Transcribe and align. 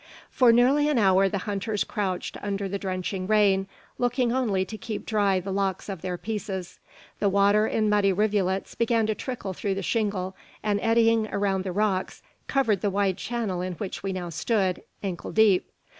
For 0.31 0.51
nearly 0.51 0.89
an 0.89 0.97
hour 0.97 1.29
the 1.29 1.37
hunters 1.45 1.83
crouched 1.83 2.35
under 2.41 2.67
the 2.67 2.79
drenching 2.79 3.27
rain, 3.27 3.67
looking 3.99 4.31
only 4.33 4.65
to 4.65 4.75
keep 4.75 5.05
dry 5.05 5.39
the 5.39 5.51
locks 5.53 5.89
of 5.89 6.01
their 6.01 6.17
pieces. 6.17 6.79
The 7.19 7.29
water, 7.29 7.67
in 7.67 7.87
muddy 7.87 8.11
rivulets, 8.11 8.73
began 8.73 9.05
to 9.05 9.13
trickle 9.13 9.53
through 9.53 9.75
the 9.75 9.83
shingle, 9.83 10.35
and 10.63 10.79
eddying 10.81 11.27
around 11.27 11.63
the 11.65 11.71
rocks, 11.71 12.23
covered 12.47 12.81
the 12.81 12.89
wide 12.89 13.17
channel 13.17 13.61
in 13.61 13.73
which 13.73 14.01
we 14.01 14.11
now 14.11 14.29
stood, 14.29 14.81
ankle 15.03 15.31
deep. 15.31 15.69